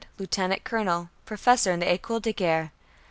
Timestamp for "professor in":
1.25-1.81